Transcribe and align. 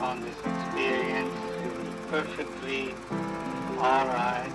on 0.00 0.20
this 0.20 0.38
experience. 0.52 1.34
You're 1.62 1.94
perfectly 2.10 2.94
alright, 3.78 4.52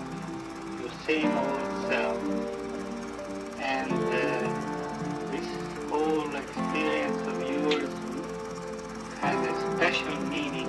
your 0.80 0.92
same 1.06 1.32
old 1.38 1.70
self. 1.88 2.20
And 3.60 3.92
uh, 3.92 5.32
this 5.32 5.50
whole 5.90 6.36
experience 6.36 7.22
of 7.28 7.38
yours 7.44 7.94
has 9.22 9.40
a 9.48 9.56
special 9.76 10.18
meaning. 10.30 10.68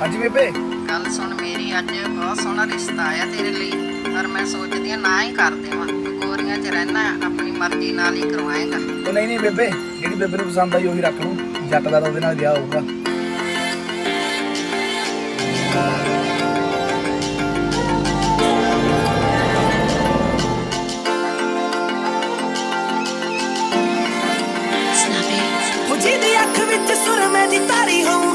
ਹਾਂਜੀ 0.00 0.18
ਬੇਬੇ 0.18 0.50
ਗੱਲ 0.88 1.04
ਸੁਣ 1.16 1.34
ਮੇਰੀ 1.40 1.78
ਅੱਜ 1.78 1.90
ਬਹੁਤ 2.08 2.38
ਸੋਹਣਾ 2.40 2.64
ਰਿਸ਼ਤਾ 2.66 3.02
ਆਇਆ 3.02 3.26
ਤੇਰੇ 3.26 3.52
ਲਈ 3.52 3.95
ਪਰ 4.17 4.27
ਮੈਂ 4.27 4.45
ਸੋਚਦੀ 4.45 4.91
ਹਾਂ 4.91 4.97
ਨਾ 4.97 5.09
ਹੀ 5.21 5.31
ਕਰ 5.33 5.55
ਦੇਵਾਂ 5.63 5.85
ਗੋਰੀਆਂ 6.21 6.57
'ਚ 6.57 6.67
ਰਹਿਣਾ 6.67 7.01
ਆਪਣੀ 7.25 7.51
ਮਰਜ਼ੀ 7.51 7.91
ਨਾਲ 7.93 8.15
ਹੀ 8.15 8.21
ਕਰਵਾਏਗਾ। 8.21 8.77
ਉਹ 9.07 9.13
ਨਹੀਂ 9.13 9.27
ਨਹੀਂ 9.27 9.39
ਬੇਬੇ 9.39 9.69
ਜਿਹੜੀ 9.99 10.15
ਬੇਬੇ 10.15 10.37
ਨੂੰ 10.37 10.45
ਪਸੰਦ 10.47 10.75
ਆਈ 10.75 10.87
ਉਹੀ 10.87 11.01
ਰੱਖ 11.01 11.21
ਲੂੰ 11.21 11.37
ਜੱਟ 11.69 11.83
ਦਾ 11.83 11.99
ਤਾਂ 11.99 12.09
ਉਹਦੇ 12.09 12.19
ਨਾਲ 12.19 12.35
ਵਿਆਹ 12.35 12.55
ਹੋਊਗਾ। 12.55 12.79
ਉਹ 25.91 25.97
ਜਿਹਦੀ 25.97 26.35
ਅੱਖ 26.41 26.59
ਵਿੱਚ 26.69 26.97
ਸੁਰਮੇ 27.05 27.47
ਦੀ 27.47 27.59
ਤਾਰੀ 27.67 28.03
ਹੋਊਗੀ 28.03 28.26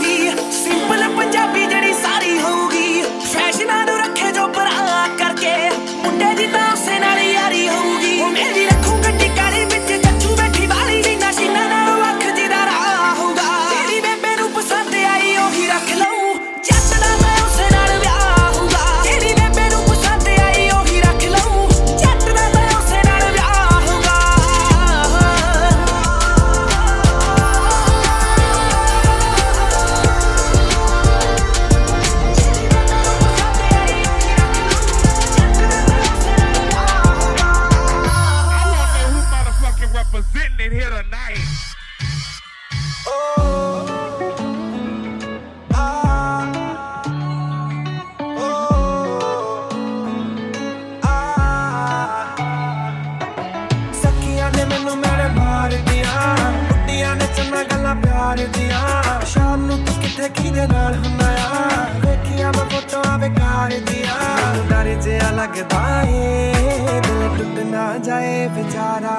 ਗੱਲਾਂ 58.32 58.48
ਦੀਆਂ 58.48 59.20
ਸ਼ਾਮ 59.26 59.66
ਨੂੰ 59.66 59.78
ਤੂੰ 59.78 59.94
ਕਿੱਥੇ 60.02 60.28
ਕਿਹਦੇ 60.28 60.66
ਨਾਲ 60.66 60.94
ਹੁੰਦਾ 60.94 61.26
ਆ? 61.26 61.88
ਵੇਖੀਆਂ 62.06 62.52
ਮੈਂ 62.52 62.64
ਫੋਟੋਆਂ 62.64 63.18
ਬੇਕਾਰ 63.18 63.70
ਦੀਆਂ 63.70 64.14
ਮੈਨੂੰ 64.46 64.68
ਡਰ 64.68 65.02
ਜਿਹਾ 65.02 65.30
ਲੱਗਦਾ 65.30 66.02
ਏ। 66.02 66.52
ਦਿਲ 67.00 67.28
ਟੁੱਟ 67.38 67.58
ਨਾ 67.66 67.98
ਜਾਏ 67.98 68.48
ਵਿਚਾਰਾ। 68.48 69.18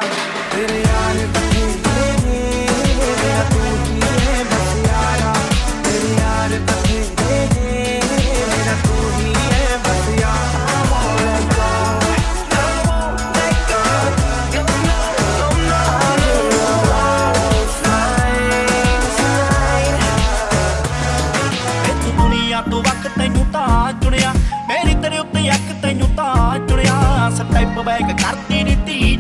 ਤੇਰੇ 0.56 0.84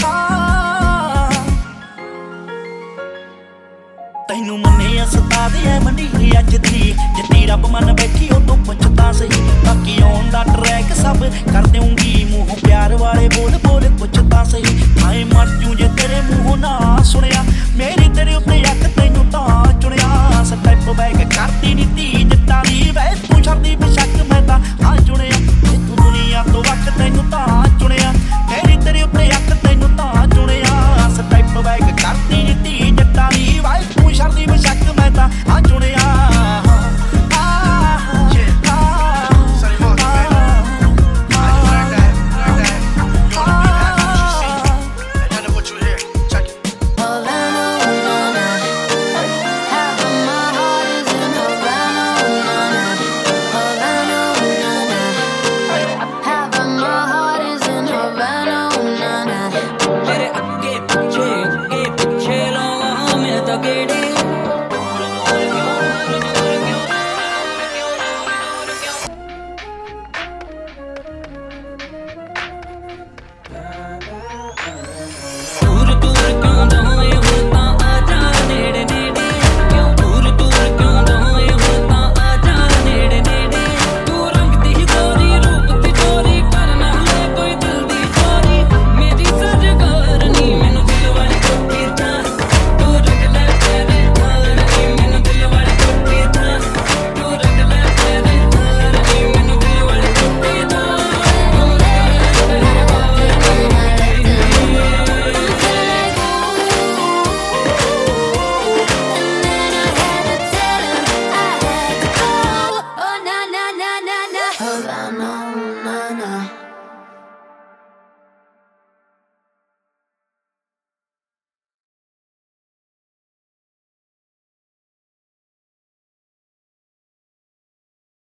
ਆਹ। 0.06 1.32
ਤੈਨੂੰ 4.28 4.58
ਮੰਨੇ 4.58 5.04
ਅਸਤਾ 5.04 5.48
ਦੇ 5.48 5.70
ਐ 5.70 5.80
ਮੰਡੀਰੀ 5.80 6.38
ਅੱਜ 6.38 6.56
ਦੀ। 6.56 6.94
ਜਿੱਤੀ 7.16 7.46
ਰੱਬ 7.46 7.66
ਮਨ 7.66 7.92
ਬੈਠੀ 7.92 8.28
ਉਹ 8.28 8.40
ਤੋਂ 8.40 8.56
ਪੁੱਛਦਾ 8.56 9.12
ਸਹੀ। 9.12 9.50
ਬਾਕੀ 9.66 10.02
ਆਉਣ 10.02 10.30
ਦਾ 10.30 10.44
ਟਰੈਕ 10.44 10.84
ਸਭ 10.92 11.16
ਕਰ 11.52 11.66
ਦੇਉਂਗੀ 11.66 12.26
ਮੂੰਹ 12.30 12.66
ਪਿਆਰ 12.66 12.94
ਵਾਲੇ 12.94 13.28
ਬੋਲ 13.28 13.50
ਬੋਲ 13.50 13.65